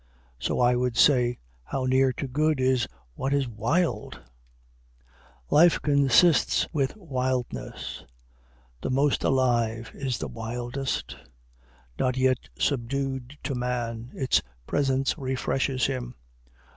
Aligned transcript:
So 0.39 0.59
I 0.59 0.75
would 0.75 0.97
say, 0.97 1.37
How 1.63 1.85
near 1.85 2.11
to 2.13 2.27
good 2.27 2.59
is 2.59 2.87
what 3.13 3.35
is 3.35 3.47
wild! 3.47 4.19
Life 5.51 5.79
consists 5.79 6.65
with 6.73 6.97
wildness. 6.97 8.03
The 8.81 8.89
most 8.89 9.23
alive 9.23 9.91
is 9.93 10.17
the 10.17 10.27
wildest. 10.27 11.15
Not 11.99 12.17
yet 12.17 12.49
subdued 12.57 13.37
to 13.43 13.53
man, 13.53 14.09
its 14.15 14.41
presence 14.65 15.19
refreshes 15.19 15.85
him. 15.85 16.15